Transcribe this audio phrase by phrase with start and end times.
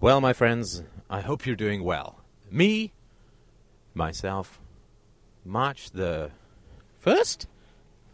[0.00, 2.20] Well, my friends, I hope you're doing well.
[2.52, 2.92] Me,
[3.94, 4.60] myself,
[5.44, 6.30] March the
[7.04, 7.46] 1st,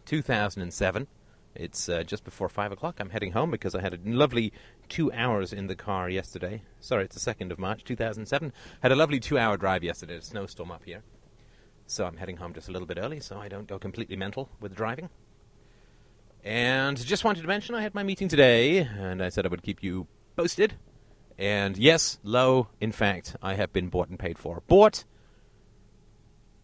[0.07, 1.07] 2007.
[1.55, 3.01] It's uh, just before 5 o'clock.
[3.01, 4.51] I'm heading home because I had a lovely
[4.89, 6.63] two hours in the car yesterday.
[6.81, 8.55] Sorry, it's the 2nd of March, 2007.
[8.81, 10.17] Had a lovely two hour drive yesterday.
[10.17, 11.03] A snowstorm up here.
[11.87, 14.49] So I'm heading home just a little bit early so I don't go completely mental
[14.59, 15.11] with driving.
[16.43, 19.63] And just wanted to mention I had my meeting today, and I said I would
[19.63, 20.77] keep you posted.
[21.39, 24.63] And yes, low, in fact, I have been bought and paid for.
[24.69, 25.05] Bought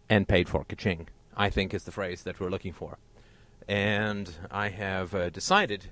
[0.09, 0.63] and paid for.
[0.65, 2.97] Kaching, I think, is the phrase that we're looking for.
[3.67, 5.87] And I have uh, decided,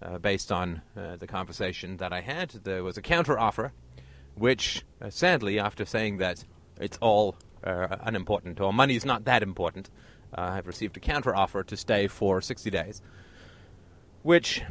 [0.00, 3.72] uh, based on uh, the conversation that I had, there was a counter offer,
[4.34, 6.44] which, uh, sadly, after saying that
[6.80, 9.90] it's all uh, unimportant, or money is not that important,
[10.32, 13.02] I've received a counter offer to stay for 60 days,
[14.22, 14.62] which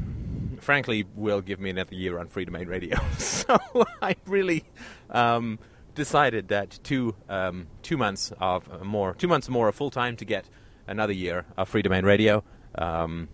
[0.59, 2.97] frankly, will give me another year on Freedomain Radio.
[3.17, 3.57] so
[4.01, 4.63] I really
[5.09, 5.59] um,
[5.95, 10.25] decided that two um, two months of more, two months more of full time to
[10.25, 10.45] get
[10.87, 12.43] another year of Freedomain Radio.
[12.75, 13.29] Um,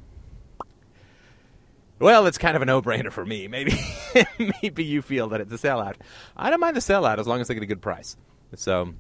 [2.00, 3.48] well, it's kind of a no-brainer for me.
[3.48, 3.74] Maybe,
[4.62, 5.96] maybe you feel that it's a sellout.
[6.36, 8.18] I don't mind the sellout as long as I get a good price.
[8.56, 8.94] So,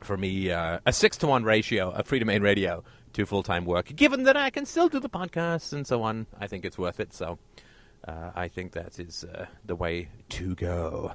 [0.00, 3.94] for me, uh, a six to one ratio of Freedomain Radio to full time work.
[3.94, 7.00] Given that I can still do the podcast and so on, I think it's worth
[7.00, 7.12] it.
[7.12, 7.38] So
[8.06, 11.12] uh, I think that is uh, the way to go.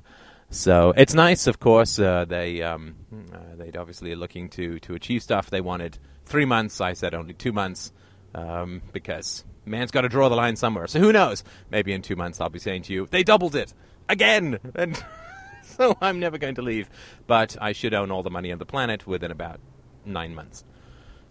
[0.50, 1.98] So it's nice, of course.
[2.00, 2.96] Uh, they um,
[3.34, 5.50] uh, they obviously are looking to to achieve stuff.
[5.50, 6.80] They wanted three months.
[6.82, 7.92] I said only two months
[8.34, 10.88] um, because man's got to draw the line somewhere.
[10.88, 11.44] So who knows?
[11.72, 13.74] Maybe in two months I'll be saying to you, they doubled it
[14.08, 15.04] again, and
[15.64, 16.90] so I'm never going to leave.
[17.26, 19.60] But I should own all the money on the planet within about
[20.06, 20.64] nine months.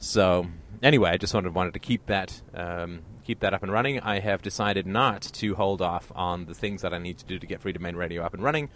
[0.04, 0.46] So
[0.82, 4.00] anyway, I just wanted wanted to keep that um, keep that up and running.
[4.00, 7.38] I have decided not to hold off on the things that I need to do
[7.38, 8.68] to get Freedomain Radio up and running.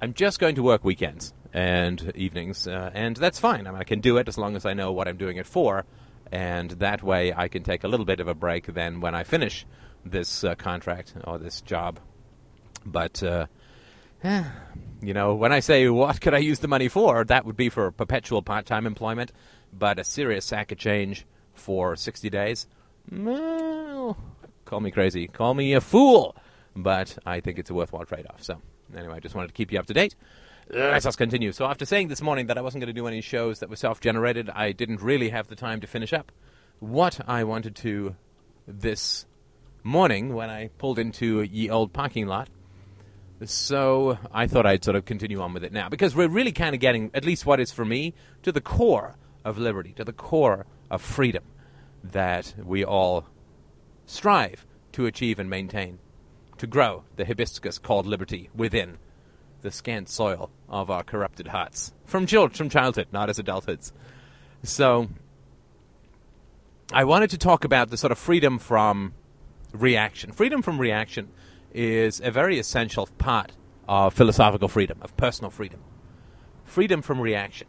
[0.00, 3.66] I'm just going to work weekends and evenings, uh, and that's fine.
[3.66, 5.46] I, mean, I can do it as long as I know what I'm doing it
[5.46, 5.86] for,
[6.30, 9.24] and that way I can take a little bit of a break then when I
[9.24, 9.66] finish
[10.04, 11.98] this uh, contract or this job.
[12.84, 13.46] But uh,
[15.02, 17.70] you know, when I say what could I use the money for, that would be
[17.70, 19.32] for perpetual part-time employment
[19.78, 22.66] but a serious sack of change for 60 days,
[23.10, 24.16] well,
[24.64, 26.36] call me crazy, call me a fool,
[26.74, 28.42] but I think it's a worthwhile trade off.
[28.42, 28.60] So,
[28.96, 30.14] anyway, I just wanted to keep you up to date.
[30.68, 31.52] Let us continue.
[31.52, 33.76] So, after saying this morning that I wasn't going to do any shows that were
[33.76, 36.32] self generated, I didn't really have the time to finish up
[36.80, 38.16] what I wanted to
[38.66, 39.26] this
[39.82, 42.48] morning when I pulled into ye old parking lot.
[43.44, 46.74] So I thought I'd sort of continue on with it now because we're really kind
[46.74, 49.14] of getting, at least what is for me, to the core
[49.46, 51.44] of liberty, to the core of freedom
[52.02, 53.26] that we all
[54.04, 55.98] strive to achieve and maintain,
[56.58, 58.98] to grow the hibiscus called liberty within
[59.62, 63.92] the scant soil of our corrupted hearts from, child- from childhood, not as adulthoods.
[64.62, 65.08] So,
[66.92, 69.14] I wanted to talk about the sort of freedom from
[69.72, 70.32] reaction.
[70.32, 71.28] Freedom from reaction
[71.72, 73.52] is a very essential part
[73.88, 75.80] of philosophical freedom, of personal freedom.
[76.64, 77.68] Freedom from reaction.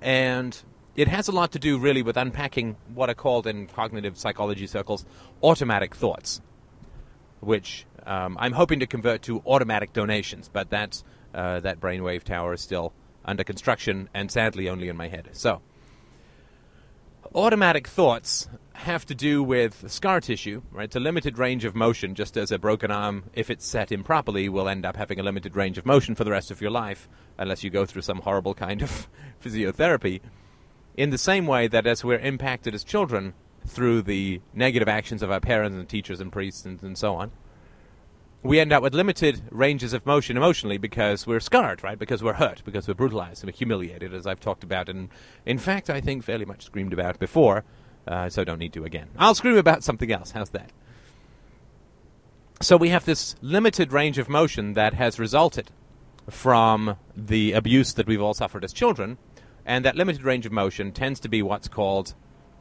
[0.00, 0.62] And
[0.96, 4.66] it has a lot to do really with unpacking what are called in cognitive psychology
[4.66, 5.04] circles
[5.42, 6.40] automatic thoughts,
[7.40, 12.54] which um, I'm hoping to convert to automatic donations, but that's, uh, that brainwave tower
[12.54, 15.28] is still under construction and sadly only in my head.
[15.32, 15.60] So,
[17.34, 20.84] automatic thoughts have to do with scar tissue, right?
[20.84, 24.48] It's a limited range of motion, just as a broken arm, if it's set improperly,
[24.48, 27.08] will end up having a limited range of motion for the rest of your life,
[27.36, 29.08] unless you go through some horrible kind of
[29.44, 30.20] physiotherapy
[30.96, 33.34] in the same way that as we're impacted as children
[33.66, 37.30] through the negative actions of our parents and teachers and priests and, and so on,
[38.42, 41.98] we end up with limited ranges of motion emotionally because we're scarred, right?
[41.98, 45.08] Because we're hurt, because we're brutalized and humiliated, as I've talked about, and
[45.44, 47.64] in fact, I think fairly much screamed about before,
[48.06, 49.08] uh, so don't need to again.
[49.18, 50.30] I'll scream about something else.
[50.30, 50.70] How's that?
[52.62, 55.70] So we have this limited range of motion that has resulted
[56.30, 59.18] from the abuse that we've all suffered as children,
[59.66, 62.14] and that limited range of motion tends to be what's called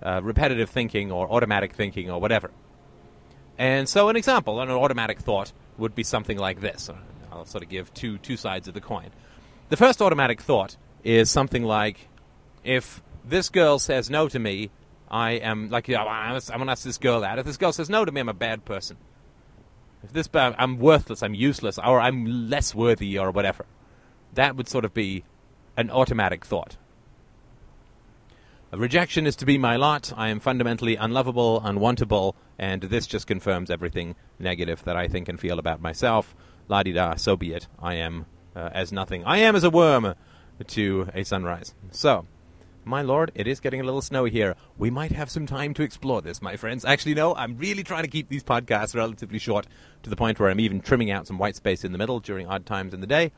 [0.04, 2.52] uh, repetitive thinking or automatic thinking or whatever.
[3.58, 6.90] And so, an example, an automatic thought would be something like this.
[7.32, 9.12] I'll sort of give two two sides of the coin.
[9.70, 12.10] The first automatic thought is something like,
[12.64, 14.72] if this girl says no to me,
[15.10, 17.40] I am like, I'm going to ask this girl out.
[17.40, 18.98] If this girl says no to me, I'm a bad person.
[20.04, 23.66] If this, I'm worthless, I'm useless, or I'm less worthy, or whatever.
[24.34, 25.24] That would sort of be
[25.78, 26.78] an automatic thought.
[28.78, 30.12] Rejection is to be my lot.
[30.18, 35.40] I am fundamentally unlovable, unwantable, and this just confirms everything negative that I think and
[35.40, 36.36] feel about myself.
[36.68, 37.68] La di da, so be it.
[37.80, 39.24] I am uh, as nothing.
[39.24, 40.14] I am as a worm
[40.68, 41.74] to a sunrise.
[41.92, 42.28] So,
[42.84, 44.56] my lord, it is getting a little snowy here.
[44.78, 46.84] We might have some time to explore this, my friends.
[46.84, 49.68] Actually, no, I'm really trying to keep these podcasts relatively short
[50.04, 52.48] to the point where I'm even trimming out some white space in the middle during
[52.48, 53.32] odd times in the day.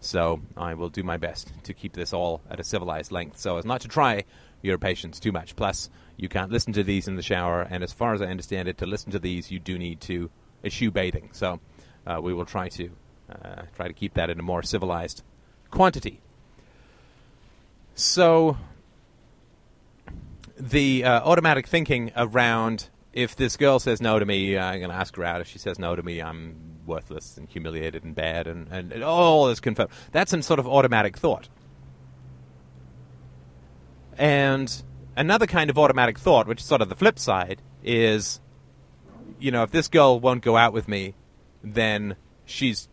[0.00, 3.56] So I will do my best to keep this all at a civilized length so
[3.56, 4.24] as not to try
[4.64, 5.54] your patience too much.
[5.56, 8.68] Plus, you can't listen to these in the shower, and as far as I understand
[8.68, 10.30] it, to listen to these, you do need to
[10.64, 11.28] eschew bathing.
[11.32, 11.60] So
[12.06, 12.90] uh, we will try to
[13.30, 15.22] uh, try to keep that in a more civilized
[15.70, 16.20] quantity.
[17.94, 18.56] So
[20.58, 24.90] the uh, automatic thinking around if this girl says no to me, uh, I'm going
[24.90, 25.40] to ask her out.
[25.40, 29.04] If she says no to me, I'm worthless and humiliated and bad, and, and, and
[29.04, 29.90] all is confirmed.
[30.12, 31.48] That's some sort of automatic thought.
[34.18, 34.82] And
[35.16, 38.40] another kind of automatic thought, which is sort of the flip side, is
[39.38, 41.14] you know, if this girl won't go out with me,
[41.62, 42.88] then she's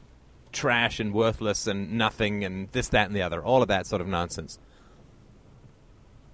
[0.51, 3.41] trash and worthless and nothing and this, that, and the other.
[3.41, 4.59] All of that sort of nonsense.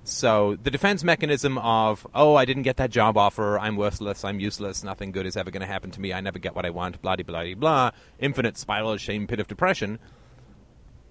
[0.04, 4.40] So the defense mechanism of, oh, I didn't get that job offer, I'm worthless, I'm
[4.40, 6.70] useless, nothing good is ever going to happen to me, I never get what I
[6.70, 10.00] want, blah, blah, blah, blah, infinite spiral, of shame, pit of depression,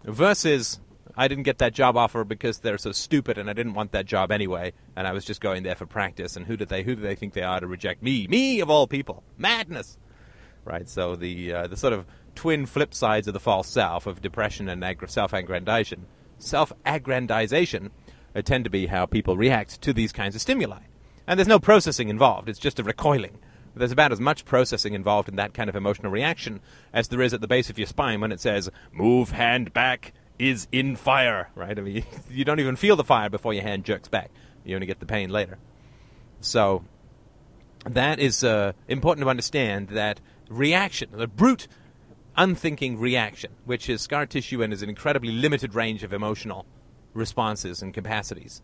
[0.02, 0.80] versus
[1.16, 4.06] I didn't get that job offer because they're so stupid and I didn't want that
[4.06, 6.94] job anyway, and I was just going there for practice, and who did they, who
[6.94, 8.26] do they think they are to reject me?
[8.26, 9.22] Me, of all people.
[9.38, 9.96] Madness!
[10.64, 14.20] Right, so the, uh, the sort of twin flip sides of the false self, of
[14.20, 16.00] depression and ag- self-aggrandization,
[16.38, 17.90] self-aggrandization,
[18.34, 20.80] uh, tend to be how people react to these kinds of stimuli.
[21.26, 23.38] And there's no processing involved, it's just a recoiling.
[23.74, 26.60] There's about as much processing involved in that kind of emotional reaction
[26.94, 30.14] as there is at the base of your spine when it says, move hand back
[30.38, 31.78] is in fire, right?
[31.78, 34.30] I mean, you don't even feel the fire before your hand jerks back.
[34.64, 35.58] You only get the pain later.
[36.40, 36.84] So,
[37.84, 41.68] that is uh, important to understand that reaction, the brute,
[42.36, 46.66] unthinking reaction, which is scar tissue and is an incredibly limited range of emotional
[47.14, 48.62] responses and capacities.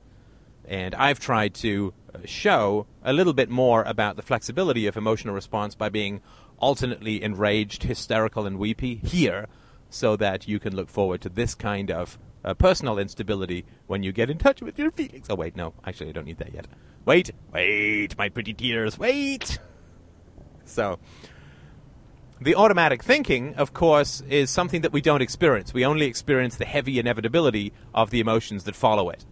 [0.64, 5.34] And I've tried to uh, show a little bit more about the flexibility of emotional
[5.34, 6.20] response by being
[6.58, 9.48] alternately enraged, hysterical, and weepy here,
[9.92, 14.10] so that you can look forward to this kind of uh, personal instability when you
[14.12, 15.26] get in touch with your feelings.
[15.28, 16.66] Oh, wait, no, actually, I don't need that yet.
[17.04, 19.58] Wait, wait, my pretty tears, wait!
[20.64, 20.98] So,
[22.40, 25.72] the automatic thinking, of course, is something that we don't experience.
[25.72, 29.24] We only experience the heavy inevitability of the emotions that follow it.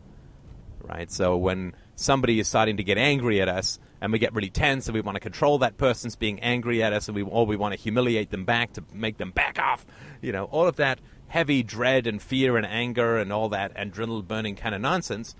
[0.82, 1.10] Right?
[1.10, 4.86] So when somebody is starting to get angry at us and we get really tense
[4.86, 7.56] and we want to control that person's being angry at us and we or we
[7.56, 9.86] want to humiliate them back to make them back off,
[10.20, 14.26] you know, all of that heavy dread and fear and anger and all that adrenaline
[14.26, 15.34] burning kind of nonsense,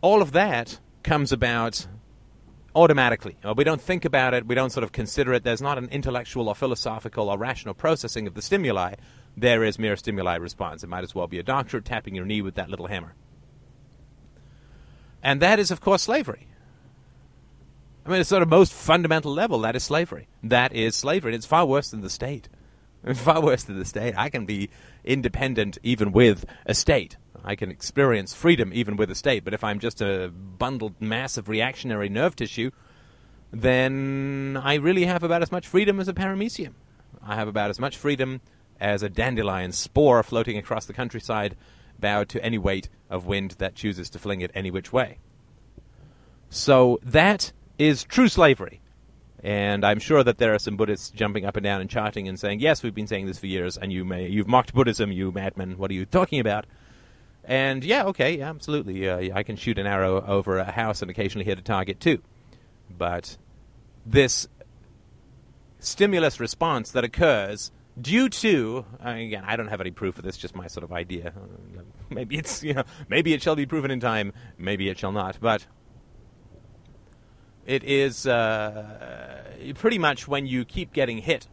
[0.00, 1.86] all of that comes about
[2.74, 3.36] automatically.
[3.44, 4.46] Uh, we don't think about it.
[4.46, 5.44] We don't sort of consider it.
[5.44, 8.94] There's not an intellectual or philosophical or rational processing of the stimuli.
[9.36, 10.82] There is mere stimuli response.
[10.82, 13.14] It might as well be a doctor tapping your knee with that little hammer.
[15.22, 16.46] And that is, of course, slavery.
[18.06, 19.58] I mean, it's sort of most fundamental level.
[19.60, 20.28] That is slavery.
[20.44, 21.32] That is slavery.
[21.32, 22.48] And it's far worse than the state.
[23.02, 24.14] It's far worse than the state.
[24.16, 24.70] I can be
[25.04, 27.16] independent even with a state.
[27.44, 29.42] I can experience freedom even with a state.
[29.42, 32.70] But if I'm just a bundled mass of reactionary nerve tissue,
[33.50, 36.74] then I really have about as much freedom as a paramecium.
[37.20, 38.40] I have about as much freedom
[38.78, 41.56] as a dandelion spore floating across the countryside,
[41.98, 45.18] bowed to any weight of wind that chooses to fling it any which way.
[46.50, 48.80] So that is true slavery.
[49.42, 52.38] And I'm sure that there are some Buddhists jumping up and down and chanting and
[52.38, 55.30] saying, "Yes, we've been saying this for years, and you may you've mocked Buddhism, you
[55.30, 55.78] madman.
[55.78, 56.66] What are you talking about?"
[57.44, 59.08] And yeah, okay, yeah, absolutely.
[59.08, 62.22] Uh, I can shoot an arrow over a house and occasionally hit a target too.
[62.90, 63.36] But
[64.04, 64.48] this
[65.78, 70.56] stimulus response that occurs due to again, I don't have any proof of this, just
[70.56, 71.32] my sort of idea.
[72.10, 75.38] Maybe it's you know, maybe it shall be proven in time, maybe it shall not.
[75.40, 75.66] But
[77.66, 79.42] it is uh,
[79.74, 81.46] pretty much when you keep getting hit,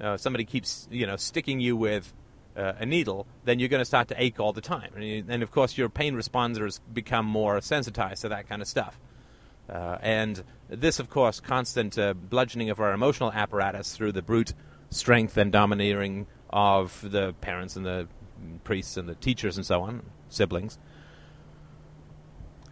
[0.00, 2.12] uh, somebody keeps you know sticking you with
[2.58, 4.90] uh, a needle, then you're going to start to ache all the time.
[4.94, 8.68] And, you, and, of course, your pain responders become more sensitized to that kind of
[8.68, 8.98] stuff.
[9.68, 14.54] Uh, and this, of course, constant uh, bludgeoning of our emotional apparatus through the brute
[14.90, 18.08] strength and domineering of the parents and the
[18.64, 20.78] priests and the teachers and so on, siblings,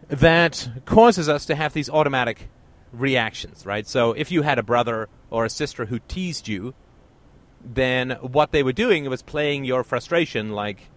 [0.09, 2.49] that causes us to have these automatic
[2.91, 3.87] reactions, right?
[3.87, 6.73] So if you had a brother or a sister who teased you,
[7.63, 10.89] then what they were doing was playing your frustration like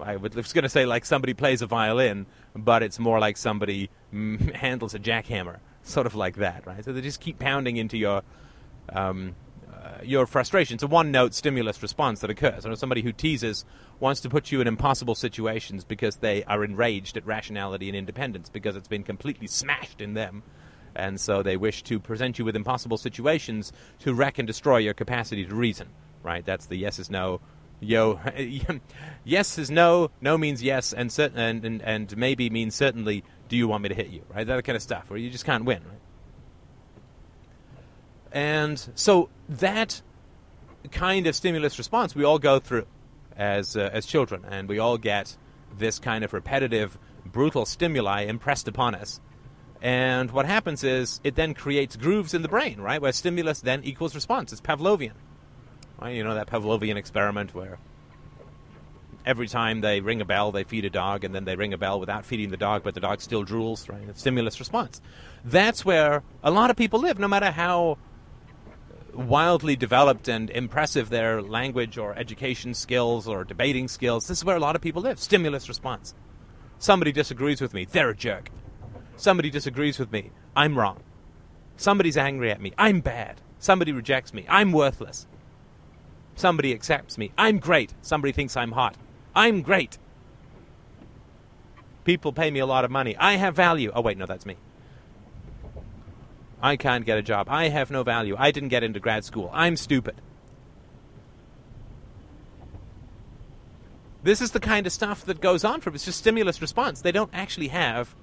[0.00, 3.88] I was going to say like somebody plays a violin, but it's more like somebody
[4.12, 6.84] mm, handles a jackhammer, sort of like that, right?
[6.84, 8.22] So they just keep pounding into your
[8.92, 9.34] um,
[10.02, 10.74] your frustration.
[10.74, 12.64] It's a one note stimulus response that occurs.
[12.64, 13.64] You know, somebody who teases
[14.00, 18.48] wants to put you in impossible situations because they are enraged at rationality and independence
[18.48, 20.42] because it's been completely smashed in them.
[20.96, 24.94] And so they wish to present you with impossible situations to wreck and destroy your
[24.94, 25.88] capacity to reason.
[26.22, 26.44] Right?
[26.44, 27.40] That's the yes is no.
[27.78, 28.18] Yo,
[29.24, 33.56] yes is no, no means yes, and, certain, and, and, and maybe means certainly, do
[33.56, 34.22] you want me to hit you?
[34.34, 34.46] Right?
[34.46, 35.82] That kind of stuff, where you just can't win.
[35.84, 35.98] Right?
[38.32, 40.00] And so that
[40.90, 42.86] kind of stimulus response we all go through
[43.36, 45.36] as uh, as children, and we all get
[45.76, 49.20] this kind of repetitive, brutal stimuli impressed upon us.
[49.82, 53.00] And what happens is it then creates grooves in the brain, right?
[53.00, 54.52] Where stimulus then equals response.
[54.52, 55.12] It's Pavlovian.
[56.00, 56.14] Right?
[56.14, 57.78] You know that Pavlovian experiment where
[59.24, 61.78] every time they ring a bell, they feed a dog, and then they ring a
[61.78, 64.08] bell without feeding the dog, but the dog still drools, right?
[64.08, 65.00] It's stimulus response.
[65.44, 67.98] That's where a lot of people live, no matter how
[69.12, 74.28] wildly developed and impressive their language or education skills or debating skills.
[74.28, 75.18] This is where a lot of people live.
[75.18, 76.14] Stimulus response.
[76.78, 78.50] Somebody disagrees with me, they're a jerk.
[79.16, 81.00] Somebody disagrees with me, I'm wrong.
[81.76, 83.40] Somebody's angry at me, I'm bad.
[83.58, 85.26] Somebody rejects me, I'm worthless.
[86.34, 87.94] Somebody accepts me, I'm great.
[88.02, 88.96] Somebody thinks I'm hot,
[89.34, 89.98] I'm great.
[92.04, 93.90] People pay me a lot of money, I have value.
[93.94, 94.56] Oh, wait, no, that's me.
[96.62, 97.48] I can't get a job.
[97.50, 98.34] I have no value.
[98.38, 99.50] I didn't get into grad school.
[99.52, 100.20] I'm stupid.
[104.22, 107.00] This is the kind of stuff that goes on from it's just stimulus response.
[107.00, 108.16] They don't actually have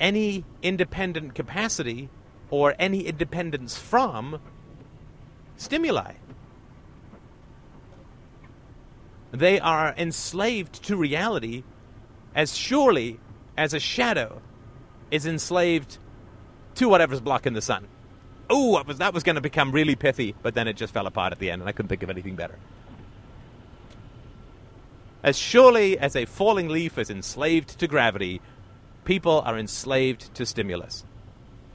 [0.00, 2.08] any independent capacity
[2.50, 4.40] or any independence from
[5.56, 6.14] stimuli.
[9.30, 11.62] They are enslaved to reality
[12.34, 13.20] as surely
[13.56, 14.40] as a shadow
[15.10, 15.98] is enslaved
[16.76, 17.86] to whatever's blocking the sun.
[18.48, 21.38] Oh, that was, going to become really pithy, but then it just fell apart at
[21.38, 22.58] the end, and I couldn't think of anything better.
[25.22, 28.40] As surely as a falling leaf is enslaved to gravity,
[29.04, 31.04] people are enslaved to stimulus.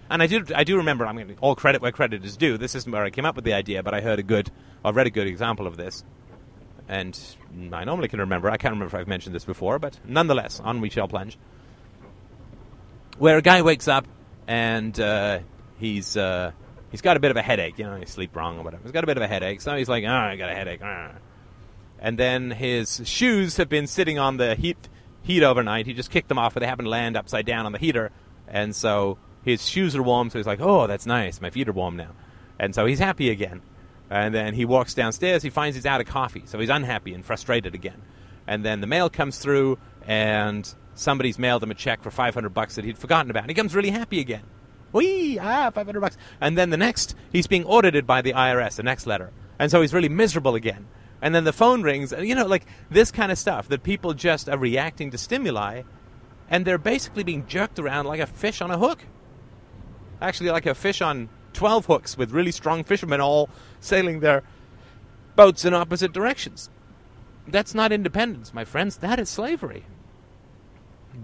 [0.10, 2.58] And I do, I do remember, I'm mean, all credit where credit is due.
[2.58, 4.52] This isn't where I came up with the idea, but I heard a good,
[4.84, 6.04] I read a good example of this.
[6.88, 7.20] And
[7.74, 10.82] I normally can remember, I can't remember if I've mentioned this before, but nonetheless, on
[10.82, 11.38] we shall plunge.
[13.18, 14.08] Where a guy wakes up
[14.48, 15.40] and uh,
[15.80, 16.52] he's uh,
[16.92, 17.80] he's got a bit of a headache.
[17.80, 18.84] You know, he sleep wrong or whatever.
[18.84, 20.82] He's got a bit of a headache, so he's like, "Oh, I got a headache."
[22.00, 24.90] And then his shoes have been sitting on the heat
[25.26, 25.86] heat overnight.
[25.86, 28.12] He just kicked them off, but they happen to land upside down on the heater,
[28.48, 30.30] and so his shoes are warm.
[30.30, 31.42] So he's like, "Oh, that's nice.
[31.42, 32.12] My feet are warm now,"
[32.60, 33.62] and so he's happy again.
[34.10, 35.42] And then he walks downstairs.
[35.42, 38.02] He finds he's out of coffee, so he's unhappy and frustrated again.
[38.48, 42.76] And then the mail comes through, and somebody's mailed him a check for 500 bucks
[42.76, 43.44] that he'd forgotten about.
[43.44, 44.44] And he comes really happy again.
[44.92, 45.40] Whee!
[45.40, 46.18] Ah, 500 bucks.
[46.40, 49.32] And then the next, he's being audited by the IRS, the next letter.
[49.58, 50.86] And so he's really miserable again.
[51.26, 54.14] And then the phone rings, and you know, like this kind of stuff that people
[54.14, 55.82] just are reacting to stimuli,
[56.52, 59.06] and they're basically being jerked around like a fish on a hook.
[60.22, 64.44] Actually, like a fish on 12 hooks with really strong fishermen all sailing their
[65.36, 66.70] boats in opposite directions.
[67.48, 68.98] That's not independence, my friends.
[68.98, 69.86] That is slavery.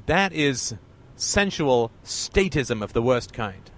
[0.07, 0.73] That is
[1.15, 3.69] sensual statism of the worst kind.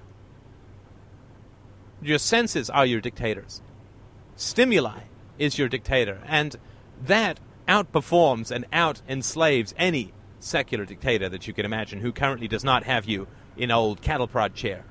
[2.02, 3.62] Your senses are your dictators.
[4.38, 5.02] Stimuli
[5.38, 6.22] is your dictator.
[6.26, 6.56] And
[7.04, 12.64] that outperforms and out enslaves any secular dictator that you can imagine who currently does
[12.64, 14.84] not have you in old cattle prod chair.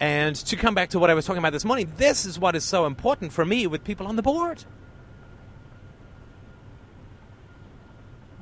[0.00, 2.56] And to come back to what I was talking about this morning, this is what
[2.56, 4.64] is so important for me with people on the board.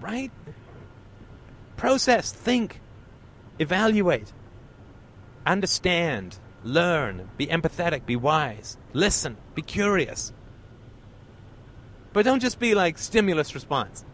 [0.00, 0.32] right?
[1.76, 2.80] Process, think,
[3.58, 4.32] evaluate,
[5.46, 10.32] understand, learn, be empathetic, be wise, listen, be curious.
[12.12, 14.04] But don't just be like stimulus response.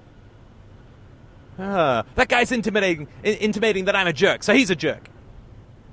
[1.58, 5.08] Uh, that guy's intimating, intimating that I'm a jerk, so he's a jerk.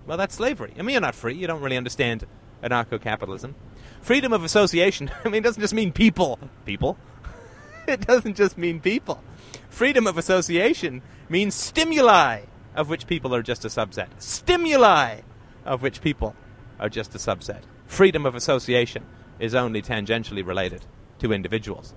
[0.06, 0.74] Well, that's slavery.
[0.78, 1.36] I mean, you're not free.
[1.36, 2.26] You don't really understand
[2.62, 3.56] anarcho capitalism.
[4.02, 6.40] Freedom of association, I mean, it doesn't just mean people.
[6.66, 6.98] People.
[7.88, 9.24] it doesn't just mean people.
[9.70, 12.42] Freedom of association means stimuli,
[12.76, 14.08] of which people are just a subset.
[14.18, 15.22] Stimuli,
[15.66, 16.36] of which people
[16.80, 17.63] are just a subset.
[17.86, 19.06] Freedom of association
[19.39, 20.86] is only tangentially related
[21.20, 21.94] to individuals.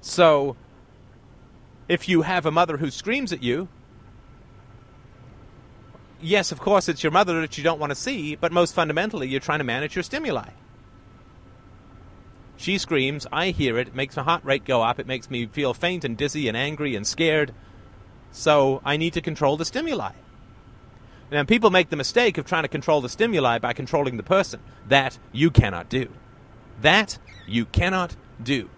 [0.00, 0.56] So,
[1.88, 3.68] if you have a mother who screams at you,
[6.20, 9.28] yes, of course, it's your mother that you don't want to see, but most fundamentally,
[9.28, 10.50] you're trying to manage your stimuli.
[12.56, 13.26] She screams.
[13.32, 13.88] I hear it.
[13.88, 15.00] It makes my heart rate go up.
[15.00, 17.54] It makes me feel faint and dizzy and angry and scared.
[18.32, 20.12] So I need to control the stimuli.
[21.30, 24.60] Now, people make the mistake of trying to control the stimuli by controlling the person.
[24.88, 26.08] That you cannot do.
[26.80, 28.68] That you cannot do.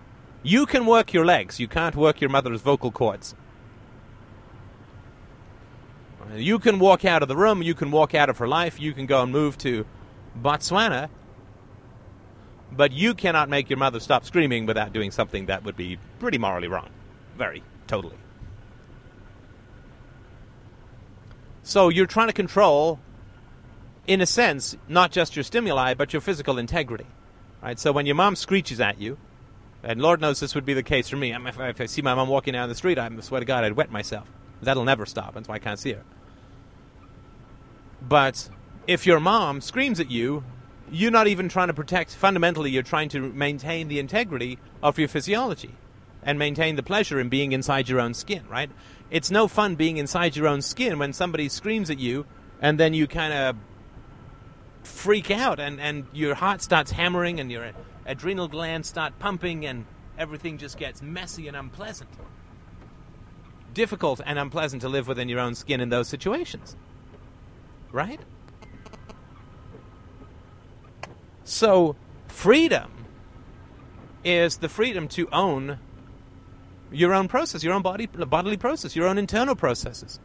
[0.42, 3.35] You can work your legs, you can't work your mother's vocal cords.
[6.35, 8.92] You can walk out of the room, you can walk out of her life, you
[8.92, 9.87] can go and move to
[10.40, 11.11] Botswana,
[12.73, 16.38] but you cannot make your mother stop screaming without doing something that would be pretty
[16.38, 16.88] morally wrong.
[17.37, 18.16] Very, totally.
[21.62, 22.99] So you're trying to control,
[24.07, 27.07] in a sense, not just your stimuli, but your physical integrity.
[27.62, 27.78] Right?
[27.78, 29.19] So when your mom screeches at you,
[29.85, 31.33] and Lord knows this would be the case for me.
[31.33, 33.64] If I, if I see my mom walking down the street, I swear to God,
[33.64, 34.28] I'd wet myself.
[34.61, 35.35] That'll never stop.
[35.35, 36.04] That's why I can't see her.
[38.00, 38.49] But
[38.87, 40.45] if your mom screams at you,
[40.90, 42.14] you're not even trying to protect.
[42.14, 45.75] Fundamentally, you're trying to maintain the integrity of your physiology
[46.23, 48.71] and maintain the pleasure in being inside your own skin, right?
[49.12, 52.25] It's no fun being inside your own skin when somebody screams at you
[52.62, 53.57] and then you kind of
[54.85, 57.73] freak out and, and your heart starts hammering and your
[58.07, 59.85] adrenal glands start pumping and
[60.16, 62.09] everything just gets messy and unpleasant.
[63.75, 66.75] Difficult and unpleasant to live within your own skin in those situations.
[67.90, 68.21] Right?
[71.45, 71.97] So,
[72.28, 72.90] freedom
[74.25, 75.78] is the freedom to own
[76.93, 80.21] your own process, your own body, bodily process, your own internal processes.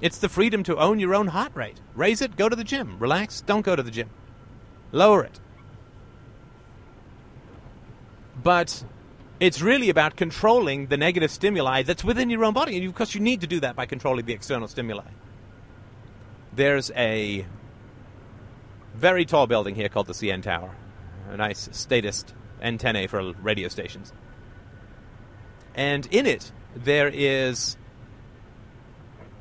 [0.00, 1.80] It's the freedom to own your own heart rate.
[1.94, 2.98] Raise it, go to the gym.
[2.98, 4.10] Relax, don't go to the gym.
[4.90, 5.40] Lower it.
[8.42, 8.84] But
[9.38, 12.76] it's really about controlling the negative stimuli that's within your own body.
[12.76, 15.10] And of course, you need to do that by controlling the external stimuli.
[16.52, 17.46] There's a
[18.94, 20.76] very tall building here called the CN Tower,
[21.30, 24.12] a nice statist antennae for radio stations.
[25.74, 27.76] And in it, there is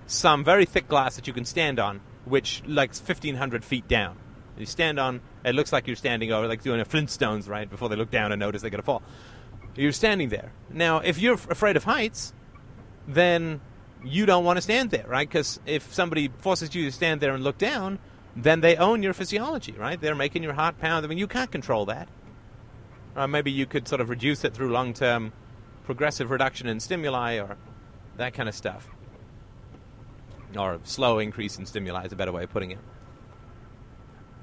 [0.06, 4.18] some very thick glass that you can stand on, which like 1,500 feet down.
[4.58, 7.70] You stand on, it looks like you're standing over, like doing a Flintstones, right?
[7.70, 9.02] Before they look down and notice they're going to fall.
[9.76, 10.52] You're standing there.
[10.70, 12.34] Now, if you're afraid of heights,
[13.08, 13.62] then
[14.04, 15.28] you don't want to stand there, right?
[15.28, 18.00] Because if somebody forces you to stand there and look down,
[18.36, 20.00] then they own your physiology, right?
[20.00, 21.06] They're making your heart pound.
[21.06, 22.08] I mean, you can't control that.
[23.16, 25.34] Or maybe you could sort of reduce it through long term
[25.84, 27.58] progressive reduction in stimuli or
[28.18, 28.90] that kind of stuff.
[30.58, 32.80] Or slow increase in stimuli is a better way of putting it.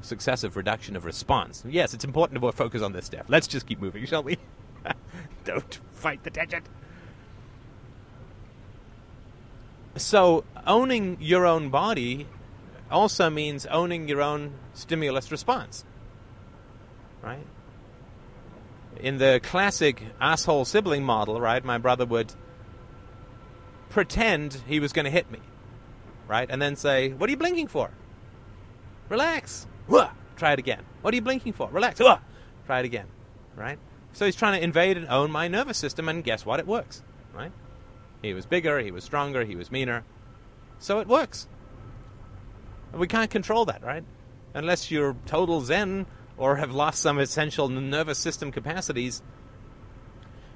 [0.01, 1.64] Successive reduction of response.
[1.68, 3.27] Yes, it's important to focus on this stuff.
[3.29, 4.38] Let's just keep moving, shall we?
[5.44, 6.62] Don't fight the tension.
[9.96, 12.29] So, owning your own body
[12.90, 15.85] also means owning your own stimulus response.
[17.20, 17.44] Right?
[19.00, 22.34] In the classic asshole sibling model, right, my brother would
[23.88, 25.40] pretend he was going to hit me,
[26.26, 27.90] right, and then say, "What are you blinking for?
[29.08, 29.66] Relax.
[29.88, 30.11] Wah!
[30.37, 30.84] Try it again.
[31.00, 31.68] What are you blinking for?
[31.70, 32.00] Relax.
[32.00, 32.18] Wah!
[32.66, 33.06] Try it again,
[33.56, 33.78] right."
[34.12, 36.61] So he's trying to invade and own my nervous system, and guess what?
[36.61, 37.02] It works,
[37.34, 37.52] right?
[38.22, 40.04] He was bigger, he was stronger, he was meaner,
[40.78, 41.46] so it works.
[42.92, 44.02] We can't control that, right?
[44.54, 46.06] Unless you're total Zen
[46.38, 49.22] or have lost some essential nervous system capacities,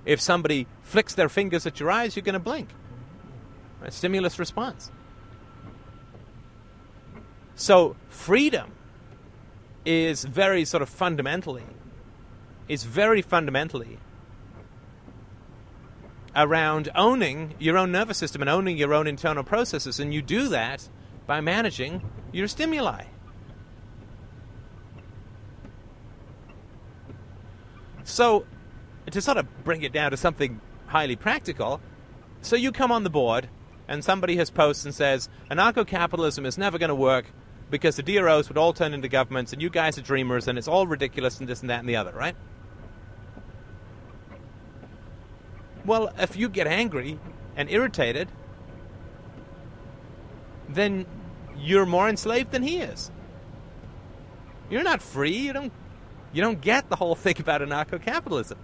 [0.04, 2.68] if somebody flicks their fingers at your eyes, you're going to blink.
[3.82, 4.90] A stimulus response.
[7.54, 8.72] So freedom
[9.84, 11.64] is very sort of fundamentally,
[12.68, 13.98] is very fundamentally
[16.34, 20.48] around owning your own nervous system and owning your own internal processes, and you do
[20.48, 20.88] that
[21.26, 23.04] by managing your stimuli.
[28.04, 28.46] So,
[29.10, 31.80] to sort of bring it down to something highly practical,
[32.40, 33.48] so you come on the board
[33.88, 37.26] and somebody has posts and says, anarcho capitalism is never going to work
[37.70, 40.68] because the DROs would all turn into governments and you guys are dreamers and it's
[40.68, 42.36] all ridiculous and this and that and the other, right?
[45.84, 47.18] Well, if you get angry
[47.56, 48.28] and irritated,
[50.68, 51.06] then
[51.56, 53.10] you're more enslaved than he is.
[54.70, 55.36] You're not free.
[55.36, 55.72] You don't
[56.32, 58.58] you don't get the whole thing about anarcho capitalism.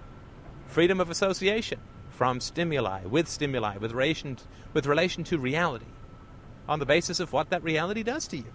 [0.66, 4.36] Freedom of association from stimuli, with stimuli, with relation,
[4.72, 5.86] with relation to reality,
[6.68, 8.52] on the basis of what that reality does to you.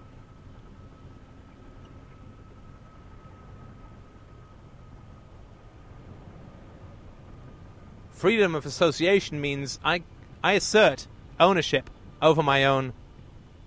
[8.09, 10.03] Freedom of association means I,
[10.43, 11.07] I assert
[11.39, 11.89] ownership
[12.21, 12.93] over my own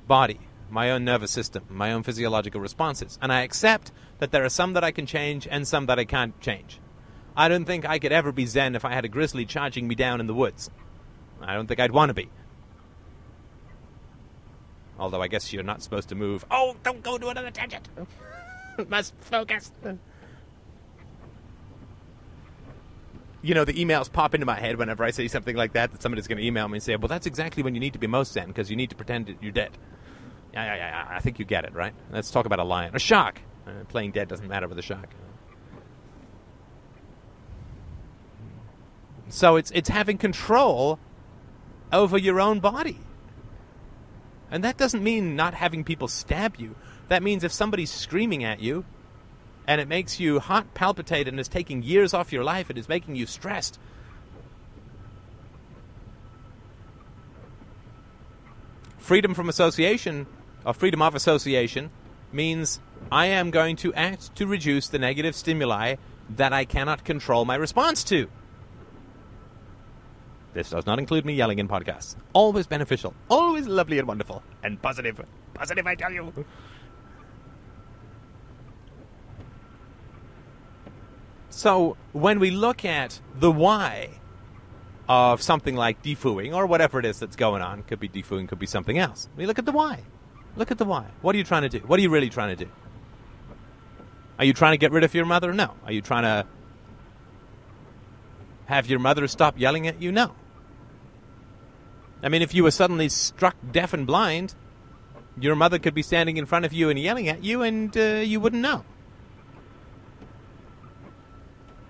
[0.07, 4.49] body, my own nervous system, my own physiological responses, and I accept that there are
[4.49, 6.81] some that I can change and some that I can't change.
[7.37, 9.95] I don't think I could ever be Zen if I had a grizzly charging me
[9.95, 10.71] down in the woods.
[11.41, 12.31] I don't think I'd want to be.
[14.99, 16.45] Although I guess you're not supposed to move.
[16.51, 17.89] Oh, don't go to another tangent.
[18.89, 19.71] Must focus.
[23.43, 26.03] You know, the emails pop into my head whenever I say something like that, that
[26.03, 28.07] somebody's going to email me and say, well, that's exactly when you need to be
[28.07, 29.71] most zen, because you need to pretend you're dead.
[30.55, 31.93] Yeah, yeah, yeah, I think you get it, right?
[32.11, 32.97] Let's talk about a lion.
[32.97, 33.43] A shark.
[33.67, 35.11] Uh, playing dead doesn't matter with a shark.
[39.29, 41.01] So it's it's having control
[41.93, 42.99] over your own body.
[44.51, 46.77] And that doesn't mean not having people stab you.
[47.09, 48.85] That means if somebody's screaming at you
[49.67, 53.17] and it makes you hot palpitate and is taking years off your life, is making
[53.17, 53.81] you stressed.
[58.99, 60.27] Freedom from association,
[60.65, 61.91] or freedom of association,
[62.33, 65.97] means I am going to act to reduce the negative stimuli
[66.31, 68.29] that I cannot control my response to.
[70.55, 72.17] This does not include me yelling in podcasts.
[72.33, 75.21] Always beneficial, always lovely and wonderful, and positive.
[75.53, 76.47] Positive, I tell you.
[81.51, 84.11] So, when we look at the why
[85.09, 88.59] of something like defooing or whatever it is that's going on, could be defooing, could
[88.59, 89.29] be something else.
[89.37, 90.05] We look at the why.
[90.57, 91.07] Look at the why.
[91.21, 91.79] What are you trying to do?
[91.87, 92.71] What are you really trying to do?
[94.39, 95.53] Are you trying to get rid of your mother?
[95.53, 95.75] No.
[95.85, 96.47] Are you trying to
[98.67, 100.13] have your mother stop yelling at you?
[100.13, 100.35] No.
[102.23, 104.55] I mean, if you were suddenly struck deaf and blind,
[105.39, 108.01] your mother could be standing in front of you and yelling at you, and uh,
[108.01, 108.85] you wouldn't know.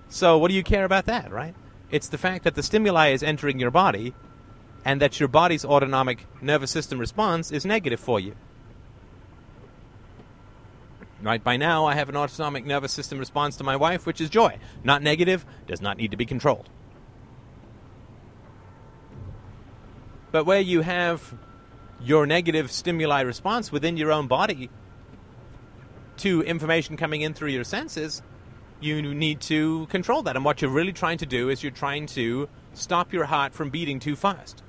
[0.09, 1.55] So, what do you care about that, right?
[1.91, 4.15] It's the fact that the stimuli is entering your body
[4.85, 8.35] and that your body's autonomic nervous system response is negative for you.
[11.23, 14.29] Right by now, I have an autonomic nervous system response to my wife, which is
[14.29, 14.59] joy.
[14.85, 16.69] Not negative, does not need to be controlled.
[20.31, 21.35] But where you have
[22.01, 24.69] your negative stimuli response within your own body
[26.19, 28.23] to information coming in through your senses,
[28.81, 30.37] you need to control that.
[30.37, 33.71] And what you're really trying to do is you're trying to stop your heart from
[33.71, 34.63] beating too fast.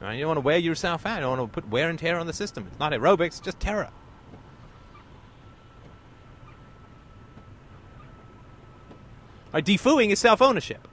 [0.00, 0.14] Right?
[0.14, 1.16] You don't want to wear yourself out.
[1.16, 2.66] You don't want to put wear and tear on the system.
[2.70, 3.88] It's not aerobics, it's just terror.
[9.56, 10.86] Right, defooing is self ownership.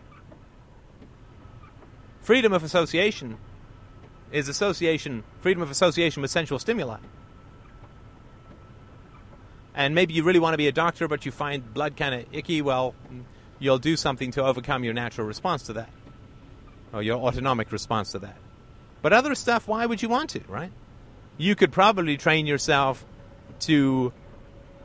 [2.21, 3.37] Freedom of association
[4.31, 6.99] is association, freedom of association with sensual stimuli
[9.75, 12.25] and maybe you really want to be a doctor, but you find blood kind of
[12.31, 12.93] icky, well,
[13.59, 15.89] you'll do something to overcome your natural response to that,
[16.93, 18.37] or your autonomic response to that.
[19.01, 20.71] But other stuff, why would you want to, right?
[21.37, 23.03] You could probably train yourself
[23.61, 24.13] to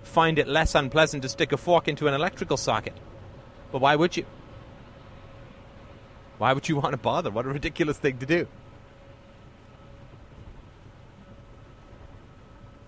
[0.03, 2.95] find it less unpleasant to stick a fork into an electrical socket.
[3.73, 4.25] But why would you?
[6.39, 7.31] Why would you want to bother?
[7.31, 8.47] What a ridiculous thing to do.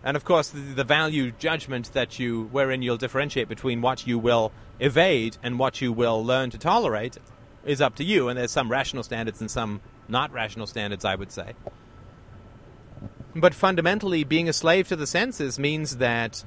[0.02, 4.18] And of course, the, the, value judgment that you, wherein you'll differentiate between what you
[4.18, 7.18] will evade and what you will learn to tolerate,
[7.64, 8.28] is up to you.
[8.28, 11.52] And there's some rational standards and some not rational standards, I would say.
[13.34, 16.44] But fundamentally, being a slave to the senses means that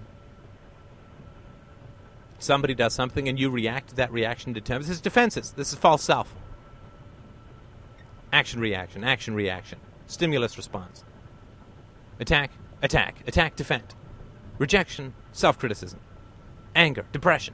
[2.43, 4.88] somebody does something and you react that reaction determines.
[4.88, 5.51] This is defenses.
[5.51, 6.34] This is false self.
[8.32, 11.03] Action reaction, action reaction, stimulus response.
[12.19, 12.51] Attack,
[12.84, 13.95] Attack, attack, defend.
[14.60, 16.01] Rejection, self criticism.
[16.75, 17.53] Anger, depression.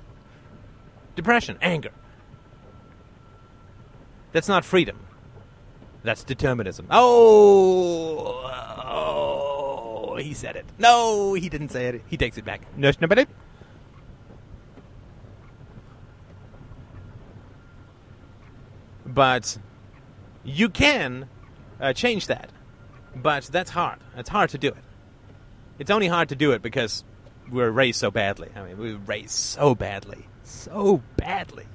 [1.15, 1.91] Depression, anger.
[4.31, 4.97] That's not freedom.
[6.01, 6.87] That's determinism.
[6.89, 8.41] Oh,
[8.83, 10.65] oh, he said it.
[10.79, 12.01] No, he didn't say it.
[12.07, 12.61] He takes it back.
[12.75, 12.91] No.
[12.99, 13.27] But
[20.43, 21.27] you can
[21.79, 22.51] uh, change that.
[23.15, 23.99] But that's hard.
[24.15, 24.83] It's hard to do it.
[25.79, 27.03] It's only hard to do it because
[27.49, 28.49] we're raised so badly.
[28.55, 30.27] I mean, we were raised so badly.
[30.43, 31.65] So badly.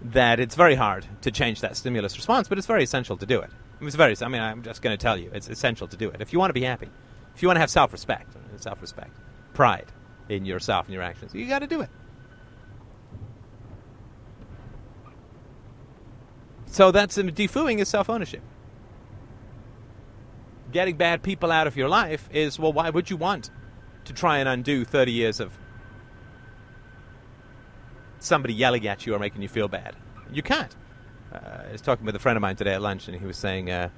[0.00, 3.40] That it's very hard to change that stimulus response, but it's very essential to do
[3.40, 3.50] it.
[3.80, 4.14] It's very.
[4.22, 6.20] I mean, I'm just going to tell you, it's essential to do it.
[6.20, 6.88] If you want to be happy,
[7.34, 9.16] if you want to have self-respect, self-respect,
[9.54, 9.86] pride
[10.28, 11.90] in yourself and your actions, you got to do it.
[16.70, 18.42] So that's defooing is self-ownership
[20.72, 23.50] getting bad people out of your life is well, why would you want
[24.04, 25.52] to try and undo 30 years of
[28.18, 29.96] somebody yelling at you or making you feel bad?
[30.32, 30.74] You can't.
[31.32, 33.36] Uh, I was talking with a friend of mine today at lunch, and he was
[33.36, 33.90] saying, uh,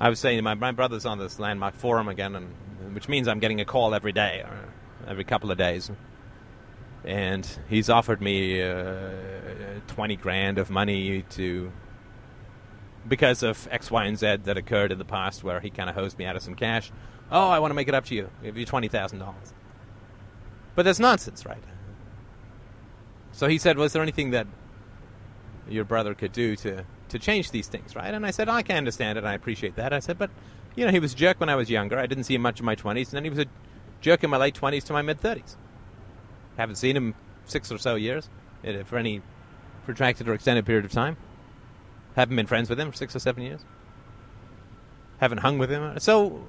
[0.00, 3.40] I was saying, my, my brother's on this landmark forum again, and which means I'm
[3.40, 4.68] getting a call every day or
[5.06, 5.90] every couple of days.
[7.04, 9.10] And he's offered me uh,
[9.86, 11.72] 20 grand of money to
[13.08, 15.94] because of X, Y, and Z that occurred in the past where he kind of
[15.94, 16.90] hosed me out of some cash.
[17.30, 18.30] Oh, I want to make it up to you.
[18.42, 19.34] Give you $20,000.
[20.74, 21.62] But that's nonsense, right?
[23.32, 24.46] So he said, Was there anything that
[25.68, 28.12] your brother could do to, to change these things, right?
[28.12, 29.92] And I said, I can understand it, I appreciate that.
[29.92, 30.30] I said, But,
[30.74, 31.98] you know, he was a jerk when I was younger.
[31.98, 33.46] I didn't see him much in my 20s, and then he was a
[34.00, 35.56] jerk in my late 20s to my mid 30s.
[36.56, 37.14] Haven't seen him
[37.46, 38.28] six or so years
[38.66, 39.22] uh, for any
[39.84, 41.16] protracted or extended period of time.
[42.16, 43.60] Haven't been friends with him for six or seven years.
[45.18, 45.98] Haven't hung with him.
[46.00, 46.44] So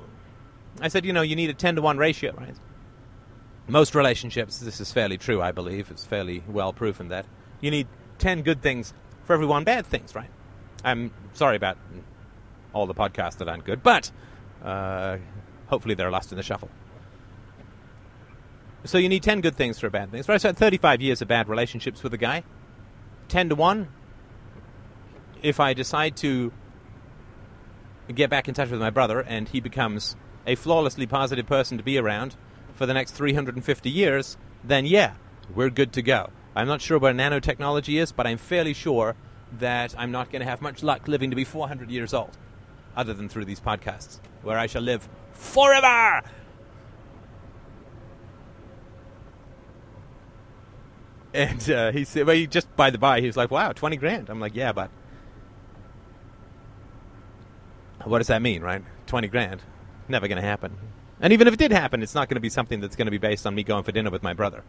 [0.81, 2.55] I said, you know, you need a 10 to 1 ratio, right?
[3.67, 5.91] Most relationships, this is fairly true, I believe.
[5.91, 7.25] It's fairly well proven that
[7.59, 7.87] you need
[8.19, 8.93] 10 good things
[9.25, 10.29] for every one bad things, right?
[10.85, 11.77] I'm sorry about
[12.73, 14.09] all the podcasts that aren't good, but
[14.63, 15.17] uh,
[15.67, 16.69] hopefully they're lost in the shuffle.
[18.85, 20.29] So you need 10 good things for a bad things.
[20.29, 22.43] Right, so I had 35 years of bad relationships with a guy.
[23.27, 23.89] 10 to 1,
[25.41, 26.51] if I decide to
[28.13, 31.83] get back in touch with my brother and he becomes a flawlessly positive person to
[31.83, 32.35] be around
[32.73, 35.15] for the next 350 years, then yeah,
[35.53, 36.29] we're good to go.
[36.55, 39.15] I'm not sure what nanotechnology is, but I'm fairly sure
[39.59, 42.37] that I'm not going to have much luck living to be 400 years old,
[42.95, 46.23] other than through these podcasts, where I shall live forever.
[51.33, 53.97] And uh, he said, well, he just by the by, he was like, wow, 20
[53.97, 54.29] grand.
[54.29, 54.89] I'm like, yeah, but
[58.07, 58.83] what does that mean, right?
[59.07, 59.61] 20 grand.
[60.07, 60.75] Never going to happen.
[61.19, 63.11] And even if it did happen, it's not going to be something that's going to
[63.11, 64.63] be based on me going for dinner with my brother.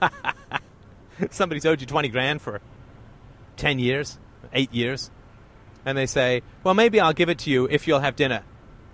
[1.30, 2.60] Somebody's owed you 20 grand for
[3.56, 4.18] 10 years,
[4.52, 5.10] 8 years,
[5.84, 8.42] and they say, well, maybe I'll give it to you if you'll have dinner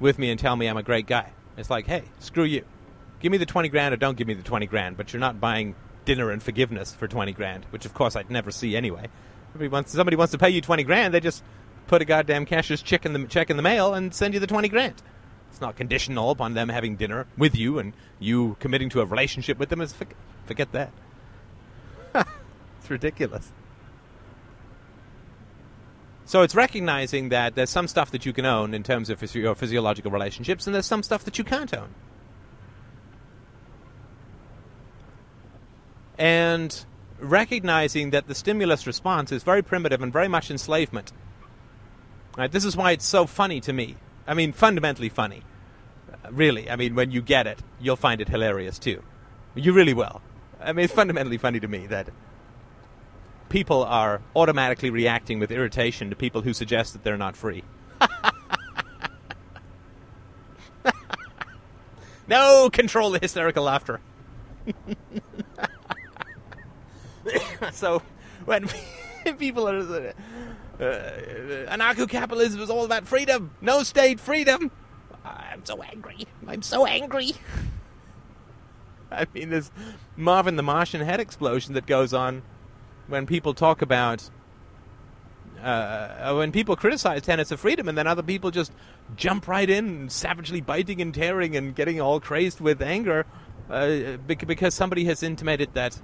[0.01, 1.31] with me and tell me I'm a great guy.
[1.57, 2.65] It's like, hey, screw you.
[3.21, 5.41] Give me the 20 grand or don't give me the 20 grand, but you're not
[5.41, 9.09] buying dinner and forgiveness for 20 grand, which of course I'd never see anyway.
[9.59, 11.43] Wants, somebody wants to pay you 20 grand, they just
[11.91, 14.47] put a goddamn cashier's check in the check in the mail and send you the
[14.47, 15.03] twenty grand.
[15.51, 19.59] It's not conditional upon them having dinner with you and you committing to a relationship
[19.59, 19.81] with them.
[19.81, 19.93] Is
[20.47, 20.93] forget that.
[22.15, 23.51] it's ridiculous.
[26.27, 29.57] So it's recognizing that there's some stuff that you can own in terms of your
[29.57, 31.89] physiological relationships, and there's some stuff that you can't own.
[36.17, 36.85] And
[37.19, 41.13] recognizing that the stimulus response is very primitive and very much enslavement.
[42.37, 42.51] Right?
[42.51, 43.97] This is why it's so funny to me.
[44.27, 45.43] I mean, fundamentally funny.
[46.13, 46.71] Uh, really.
[46.71, 49.03] I mean, when you get it, you'll find it hilarious too.
[49.55, 50.21] You really will.
[50.61, 52.09] I mean, it's fundamentally funny to me that
[53.49, 57.65] people are automatically reacting with irritation to people who suggest that they're not free.
[62.29, 64.01] no, control the hysterical laughter.
[67.73, 68.03] so,
[68.45, 68.69] when
[69.39, 70.15] people are
[70.81, 73.55] uh, anarcho-capitalism is all about freedom.
[73.61, 74.71] No state freedom.
[75.25, 76.27] I'm so angry.
[76.47, 77.33] I'm so angry.
[79.13, 79.71] I mean, there's
[80.17, 82.43] Marvin the Martian head explosion that goes on
[83.09, 84.31] when people talk about
[85.63, 88.73] uh, when people criticize tenets of freedom, and then other people just
[89.17, 93.27] jump right in, savagely biting and tearing and getting all crazed with anger
[93.69, 96.01] uh, because somebody has intimated that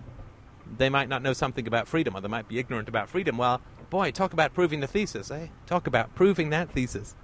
[0.76, 3.38] they might not know something about freedom or they might be ignorant about freedom.
[3.38, 5.46] Well, Boy, talk about proving the thesis, eh?
[5.66, 7.14] Talk about proving that thesis.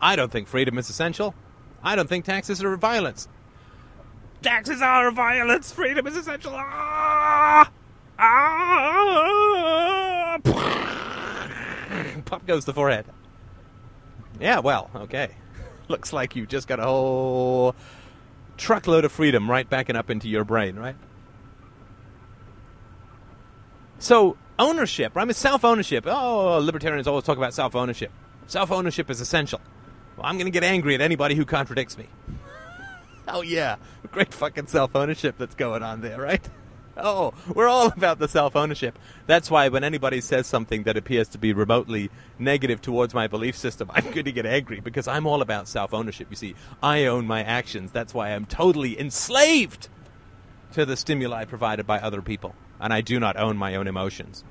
[0.00, 1.34] I don't think freedom is essential.
[1.82, 3.28] I don't think taxes are violence.
[4.42, 5.72] Taxes are violence.
[5.72, 6.52] Freedom is essential.
[6.54, 7.70] Ah!
[8.18, 8.78] Ah!
[12.24, 13.06] Pop goes the forehead.
[14.40, 15.30] Yeah, well, okay.
[15.88, 17.74] Looks like you've just got a whole
[18.56, 20.96] truckload of freedom right backing up into your brain, right?
[24.04, 25.22] So ownership, right?
[25.22, 26.04] I mean, self ownership.
[26.06, 28.12] Oh, oh, oh, libertarians always talk about self ownership.
[28.46, 29.62] Self ownership is essential.
[30.18, 32.06] Well, I'm going to get angry at anybody who contradicts me.
[33.28, 33.76] oh yeah,
[34.12, 36.46] great fucking self ownership that's going on there, right?
[36.98, 38.98] Oh, we're all about the self ownership.
[39.26, 43.56] That's why when anybody says something that appears to be remotely negative towards my belief
[43.56, 46.26] system, I'm going to get angry because I'm all about self ownership.
[46.28, 47.90] You see, I own my actions.
[47.90, 49.88] That's why I'm totally enslaved
[50.72, 54.44] to the stimuli provided by other people and I do not own my own emotions.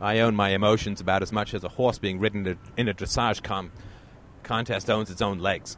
[0.00, 3.42] I own my emotions about as much as a horse being ridden in a dressage
[3.42, 3.70] com-
[4.42, 5.76] contest owns its own legs.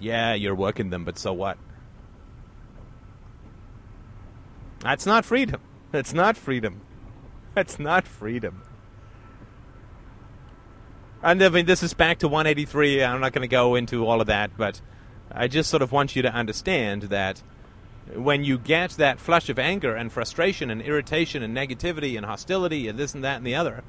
[0.00, 1.58] Yeah, you're working them, but so what?
[4.80, 5.60] That's not freedom.
[5.90, 6.80] That's not freedom.
[7.54, 8.62] That's not freedom.
[11.20, 13.02] And I mean, this is back to 183.
[13.02, 14.80] I'm not going to go into all of that, but
[15.30, 17.42] I just sort of want you to understand that
[18.14, 22.88] when you get that flush of anger and frustration and irritation and negativity and hostility
[22.88, 23.82] and this and that and the other,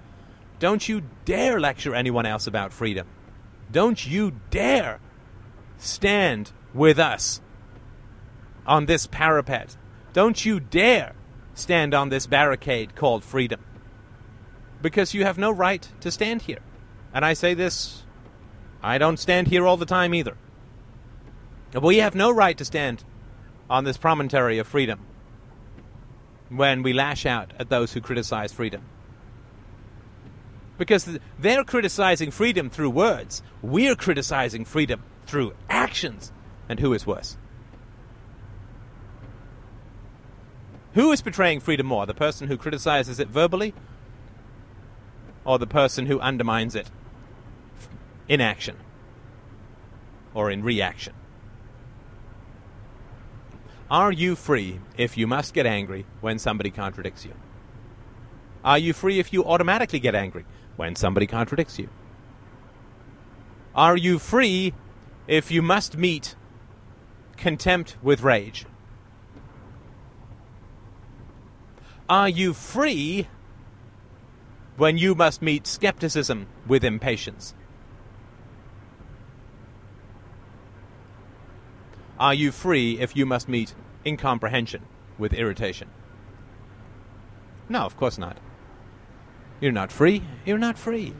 [0.60, 3.08] don't you dare lecture anyone else about freedom.
[3.72, 5.00] Don't you dare
[5.78, 7.42] stand with us
[8.66, 9.78] on this parapet.
[10.12, 11.14] Don't you dare
[11.54, 13.62] stand on this barricade called freedom.
[14.82, 16.60] Because you have no right to stand here.
[17.14, 18.04] And I say this,
[18.82, 20.38] I don't stand here all the time either.
[21.74, 23.04] We have no right to stand
[23.70, 25.00] on this promontory of freedom
[26.50, 28.82] when we lash out at those who criticize freedom.
[30.80, 36.32] Because they're criticizing freedom through words, we're criticizing freedom through actions.
[36.68, 37.38] And who is worse?
[40.94, 42.06] Who is betraying freedom more?
[42.06, 43.74] The person who criticizes it verbally
[45.46, 46.90] or the person who undermines it
[48.28, 48.78] in action
[50.34, 51.14] or in reaction?
[53.92, 57.34] Are you free if you must get angry when somebody contradicts you?
[58.64, 61.90] Are you free if you automatically get angry when somebody contradicts you?
[63.74, 64.74] Are you free
[65.28, 66.36] if you must meet
[67.36, 68.66] contempt with rage?
[72.08, 73.28] Are you free
[74.78, 77.56] when you must meet skepticism with impatience?
[82.20, 83.74] Are you free if you must meet
[84.06, 84.84] incomprehension
[85.18, 85.90] with irritation?
[87.70, 88.38] No, of course not.
[89.62, 90.24] You're not free.
[90.46, 91.14] You're not free.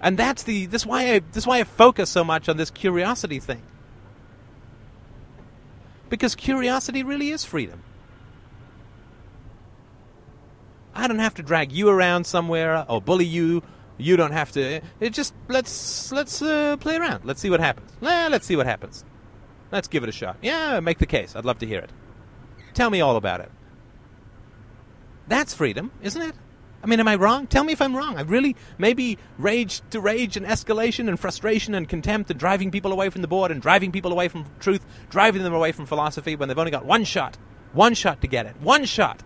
[0.00, 3.40] And that's the this why I this why I focus so much on this curiosity
[3.40, 3.62] thing.
[6.08, 7.82] Because curiosity really is freedom.
[10.94, 13.62] I don't have to drag you around somewhere or bully you
[13.98, 14.80] you don't have to.
[15.00, 17.24] It just let's let's uh, play around.
[17.24, 17.90] Let's see what happens.
[18.02, 19.04] Eh, let's see what happens.
[19.70, 20.36] Let's give it a shot.
[20.40, 21.36] Yeah, make the case.
[21.36, 21.90] I'd love to hear it.
[22.74, 23.50] Tell me all about it.
[25.26, 26.34] That's freedom, isn't it?
[26.82, 27.48] I mean, am I wrong?
[27.48, 28.16] Tell me if I'm wrong.
[28.16, 32.92] I really maybe rage to rage and escalation and frustration and contempt and driving people
[32.92, 36.36] away from the board and driving people away from truth, driving them away from philosophy
[36.36, 37.36] when they've only got one shot,
[37.72, 39.22] one shot to get it, one shot.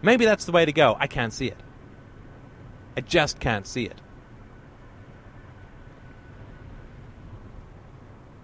[0.00, 0.96] Maybe that's the way to go.
[0.98, 1.58] I can't see it.
[2.96, 4.00] I just can't see it.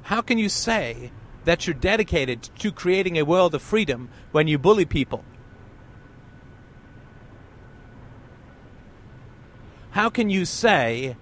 [0.03, 1.11] How can you say
[1.45, 5.25] that you're dedicated to creating a world of freedom when you bully people?
[9.91, 11.17] How can you say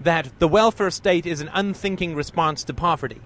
[0.00, 3.20] that the welfare state is an unthinking response to poverty?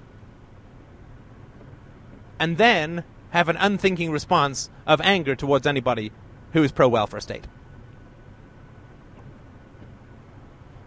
[2.39, 6.11] And then have an unthinking response of anger towards anybody
[6.53, 7.47] who is pro welfare state?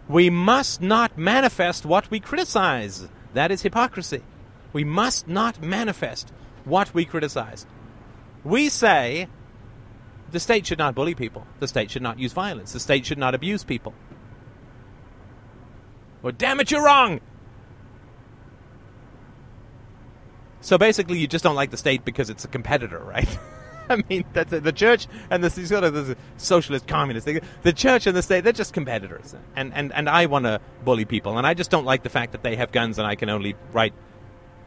[0.08, 3.08] We must not manifest what we criticize.
[3.32, 4.22] That is hypocrisy.
[4.72, 6.32] We must not manifest
[6.64, 7.66] what we criticize.
[8.42, 9.28] We say
[10.30, 11.46] the state should not bully people.
[11.60, 12.72] The state should not use violence.
[12.72, 13.94] The state should not abuse people.
[16.22, 17.20] Well, damn it, you're wrong!
[20.60, 23.38] So basically, you just don't like the state because it's a competitor, right?
[23.90, 27.40] I mean, that's the church and the sort of the socialist communist thing.
[27.62, 29.34] The church and the state, they're just competitors.
[29.56, 31.38] And, and, and I want to bully people.
[31.38, 33.54] And I just don't like the fact that they have guns and I can only
[33.72, 33.94] write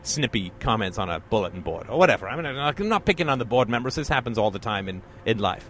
[0.03, 2.27] snippy comments on a bulletin board or whatever.
[2.30, 3.95] I mean, I'm not picking on the board members.
[3.95, 5.69] This happens all the time in, in life.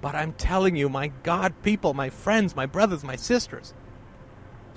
[0.00, 3.74] But I'm telling you, my God, people, my friends, my brothers, my sisters,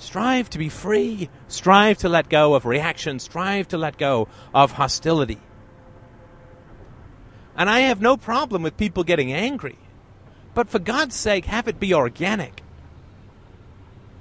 [0.02, 1.30] Strive to be free.
[1.48, 3.20] Strive to let go of reaction.
[3.20, 5.38] Strive to let go of hostility.
[7.56, 9.78] And I have no problem with people getting angry.
[10.56, 12.64] But for God's sake, have it be organic.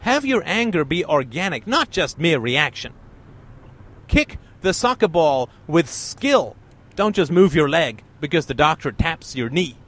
[0.01, 2.93] Have your anger be organic, not just mere reaction.
[4.07, 6.57] Kick the soccer ball with skill.
[6.95, 9.79] Don't just move your leg because the doctor taps your knee.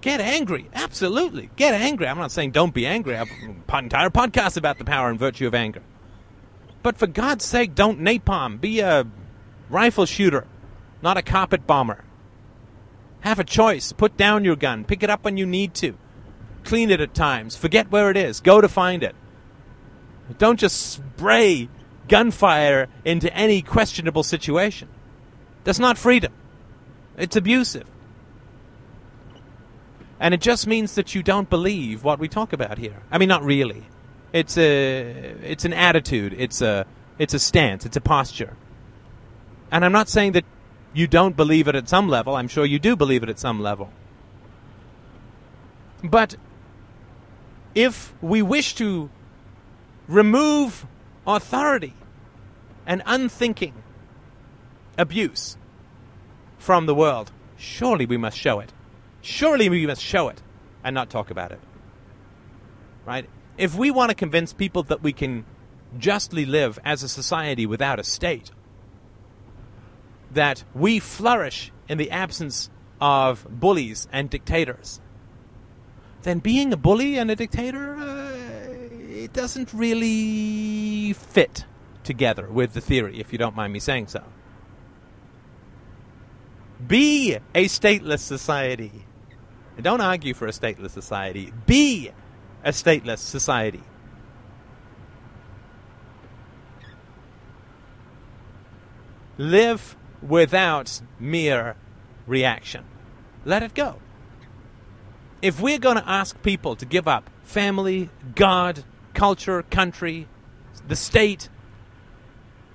[0.00, 0.68] Get angry.
[0.72, 1.50] Absolutely.
[1.56, 2.08] Get angry.
[2.08, 3.14] I'm not saying don't be angry.
[3.14, 5.82] I have an entire podcast about the power and virtue of anger.
[6.82, 8.60] But for God's sake, don't napalm.
[8.60, 9.06] Be a
[9.68, 10.46] rifle shooter,
[11.02, 12.04] not a carpet bomber.
[13.20, 13.92] Have a choice.
[13.92, 14.84] Put down your gun.
[14.84, 15.96] Pick it up when you need to.
[16.64, 17.54] Clean it at times.
[17.54, 18.40] Forget where it is.
[18.40, 19.14] Go to find it.
[20.38, 21.68] Don't just spray
[22.08, 24.88] gunfire into any questionable situation.
[25.64, 26.32] That's not freedom.
[27.16, 27.91] It's abusive.
[30.22, 33.02] And it just means that you don't believe what we talk about here.
[33.10, 33.82] I mean, not really.
[34.32, 35.00] It's a,
[35.42, 36.32] it's an attitude.
[36.38, 36.86] It's a,
[37.18, 37.84] it's a stance.
[37.84, 38.56] It's a posture.
[39.72, 40.44] And I'm not saying that
[40.94, 42.36] you don't believe it at some level.
[42.36, 43.90] I'm sure you do believe it at some level.
[46.04, 46.36] But
[47.74, 49.10] if we wish to
[50.06, 50.86] remove
[51.26, 51.94] authority
[52.86, 53.74] and unthinking
[54.96, 55.56] abuse
[56.58, 58.72] from the world, surely we must show it.
[59.22, 60.42] Surely we must show it
[60.84, 61.60] and not talk about it.
[63.06, 63.28] Right?
[63.56, 65.44] If we want to convince people that we can
[65.98, 68.50] justly live as a society without a state,
[70.32, 72.70] that we flourish in the absence
[73.00, 75.00] of bullies and dictators,
[76.22, 78.32] then being a bully and a dictator, uh,
[79.10, 81.64] it doesn't really fit
[82.02, 84.24] together with the theory, if you don't mind me saying so.
[86.86, 89.04] Be a stateless society.
[89.80, 91.52] Don't argue for a stateless society.
[91.66, 92.10] Be
[92.62, 93.82] a stateless society.
[99.38, 101.74] Live without mere
[102.26, 102.84] reaction.
[103.44, 103.96] Let it go.
[105.40, 110.28] If we're going to ask people to give up family, God, culture, country,
[110.86, 111.48] the state,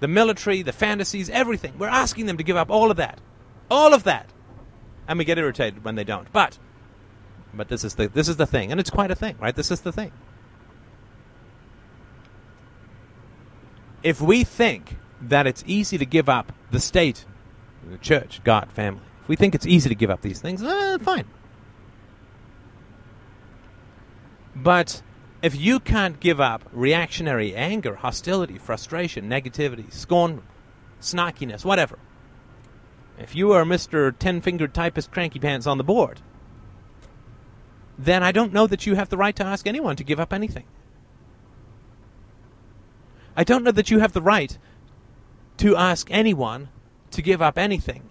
[0.02, 3.20] the military, the fantasies, everything, we're asking them to give up all of that.
[3.72, 4.30] All of that.
[5.08, 6.30] And we get irritated when they don't.
[6.34, 6.58] But
[7.58, 9.56] but this is the this is the thing, and it's quite a thing, right?
[9.56, 10.12] This is the thing.
[14.04, 17.26] If we think that it's easy to give up the state,
[17.90, 20.98] the church, God, family, if we think it's easy to give up these things, eh,
[21.00, 21.26] fine.
[24.56, 25.02] But
[25.42, 30.42] if you can't give up reactionary anger, hostility, frustration, negativity, scorn,
[31.02, 32.00] snarkiness, whatever,
[33.20, 34.18] if you are Mr.
[34.18, 36.22] Ten Fingered Typist Cranky Pants on the board,
[37.98, 40.32] then I don't know that you have the right to ask anyone to give up
[40.32, 40.66] anything.
[43.36, 44.58] I don't know that you have the right
[45.58, 46.70] to ask anyone
[47.12, 48.10] to give up anything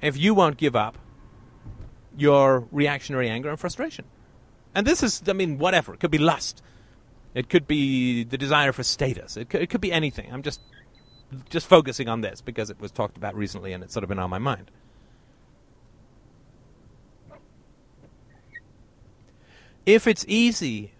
[0.00, 0.98] if you won't give up
[2.16, 4.04] your reactionary anger and frustration.
[4.74, 5.94] And this is, I mean, whatever.
[5.94, 6.62] It could be lust.
[7.34, 9.36] It could be the desire for status.
[9.36, 10.32] It could, it could be anything.
[10.32, 10.60] I'm just
[11.48, 14.18] just focusing on this because it was talked about recently and it's sort of been
[14.18, 14.70] on my mind.
[19.86, 20.92] If it's easy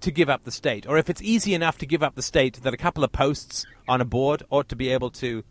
[0.00, 2.62] to give up the state, or if it's easy enough to give up the state
[2.62, 5.42] that a couple of posts on a board ought to be able to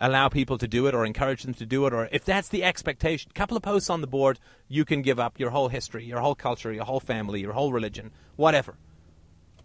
[0.00, 2.64] allow people to do it or encourage them to do it, or if that's the
[2.64, 6.04] expectation, a couple of posts on the board, you can give up your whole history,
[6.04, 8.76] your whole culture, your whole family, your whole religion, whatever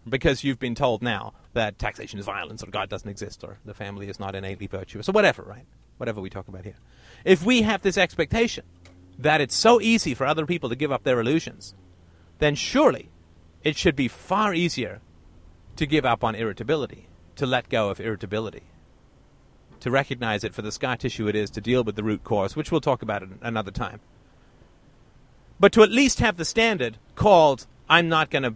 [0.08, 3.74] because you've been told now that taxation is violence or God doesn't exist or the
[3.74, 5.66] family is not innately virtuous or whatever, right?
[5.98, 6.76] Whatever we talk about here.
[7.24, 8.64] If we have this expectation
[9.22, 11.74] that it's so easy for other people to give up their illusions,
[12.38, 13.10] then surely
[13.62, 15.00] it should be far easier
[15.76, 17.06] to give up on irritability,
[17.36, 18.62] to let go of irritability,
[19.80, 22.56] to recognize it for the scar tissue it is, to deal with the root cause,
[22.56, 24.00] which we'll talk about another time.
[25.58, 28.54] But to at least have the standard called, I'm not going to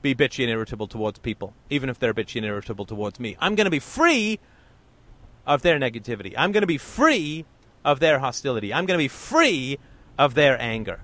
[0.00, 3.36] be bitchy and irritable towards people, even if they're bitchy and irritable towards me.
[3.38, 4.40] I'm going to be free
[5.46, 6.32] of their negativity.
[6.36, 7.44] I'm going to be free
[7.84, 8.72] of their hostility.
[8.72, 9.78] I'm going to be free
[10.18, 11.00] of their anger.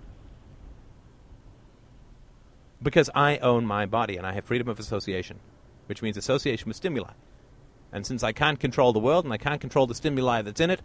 [2.82, 5.40] Because I own my body and I have freedom of association,
[5.86, 7.12] which means association with stimuli.
[7.92, 10.70] And since I can't control the world and I can't control the stimuli that's in
[10.70, 10.80] it,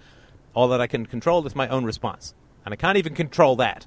[0.54, 2.34] all that I can control is my own response.
[2.66, 3.86] And I can't even control that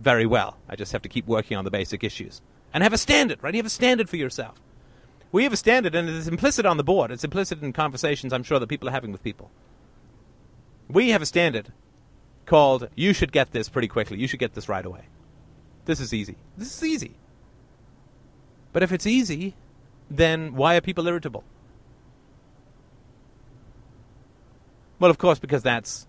[0.00, 0.58] very well.
[0.68, 2.40] I just have to keep working on the basic issues
[2.72, 3.54] and have a standard, right?
[3.54, 4.60] You have a standard for yourself.
[5.32, 7.10] We have a standard, and it is implicit on the board.
[7.10, 9.50] It's implicit in conversations I'm sure that people are having with people.
[10.88, 11.72] We have a standard
[12.46, 14.18] called you should get this pretty quickly.
[14.18, 15.06] You should get this right away.
[15.86, 16.36] This is easy.
[16.56, 17.16] This is easy.
[18.72, 19.54] But if it's easy,
[20.10, 21.44] then why are people irritable?
[24.98, 26.06] Well, of course, because that's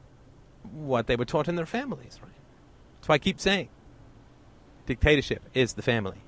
[0.64, 2.32] what they were taught in their families, right?
[3.00, 3.70] That's why I keep saying
[4.86, 6.22] dictatorship is the family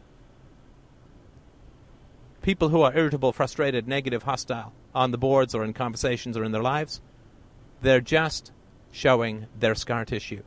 [2.47, 6.53] people who are irritable, frustrated, negative, hostile on the boards or in conversations or in
[6.53, 7.01] their lives,
[7.81, 8.51] they're just
[8.91, 10.43] showing their scar tissue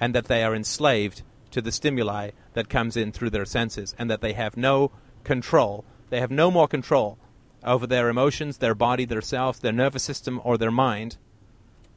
[0.00, 4.10] and that they are enslaved to the stimuli that comes in through their senses and
[4.10, 4.90] that they have no
[5.24, 5.84] control.
[6.10, 7.18] They have no more control
[7.64, 11.16] over their emotions, their body, their self, their nervous system, or their mind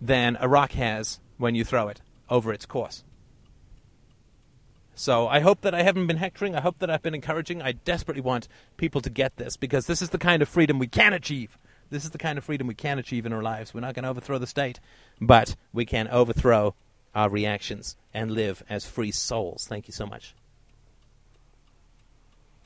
[0.01, 3.03] than a rock has when you throw it over its course.
[4.95, 6.55] So I hope that I haven't been hectoring.
[6.55, 7.61] I hope that I've been encouraging.
[7.61, 10.87] I desperately want people to get this because this is the kind of freedom we
[10.87, 11.57] can achieve.
[11.89, 13.73] This is the kind of freedom we can achieve in our lives.
[13.73, 14.79] We're not going to overthrow the state,
[15.19, 16.75] but we can overthrow
[17.15, 19.65] our reactions and live as free souls.
[19.67, 20.35] Thank you so much.